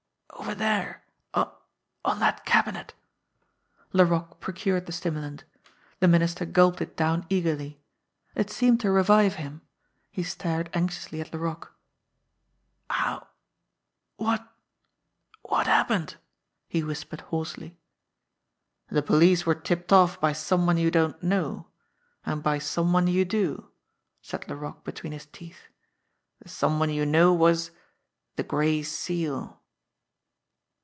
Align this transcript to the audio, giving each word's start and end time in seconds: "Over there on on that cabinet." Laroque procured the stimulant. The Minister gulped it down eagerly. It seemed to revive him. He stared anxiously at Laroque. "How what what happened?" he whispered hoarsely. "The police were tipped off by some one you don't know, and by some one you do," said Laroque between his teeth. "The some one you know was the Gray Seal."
"Over 0.41 0.55
there 0.55 1.03
on 1.35 1.51
on 2.03 2.19
that 2.19 2.45
cabinet." 2.45 2.95
Laroque 3.93 4.39
procured 4.39 4.87
the 4.87 4.91
stimulant. 4.91 5.43
The 5.99 6.07
Minister 6.07 6.47
gulped 6.47 6.81
it 6.81 6.97
down 6.97 7.27
eagerly. 7.29 7.79
It 8.33 8.49
seemed 8.49 8.79
to 8.81 8.89
revive 8.89 9.35
him. 9.35 9.61
He 10.09 10.23
stared 10.23 10.71
anxiously 10.73 11.21
at 11.21 11.31
Laroque. 11.31 11.71
"How 12.89 13.27
what 14.17 14.51
what 15.43 15.67
happened?" 15.67 16.15
he 16.67 16.81
whispered 16.83 17.21
hoarsely. 17.21 17.77
"The 18.89 19.03
police 19.03 19.45
were 19.45 19.55
tipped 19.55 19.93
off 19.93 20.19
by 20.19 20.33
some 20.33 20.65
one 20.65 20.77
you 20.77 20.89
don't 20.89 21.21
know, 21.21 21.67
and 22.25 22.41
by 22.41 22.57
some 22.57 22.91
one 22.93 23.05
you 23.05 23.25
do," 23.25 23.69
said 24.23 24.49
Laroque 24.49 24.83
between 24.83 25.13
his 25.13 25.27
teeth. 25.27 25.67
"The 26.39 26.49
some 26.49 26.79
one 26.79 26.89
you 26.89 27.05
know 27.05 27.31
was 27.31 27.69
the 28.37 28.43
Gray 28.43 28.81
Seal." 28.81 29.59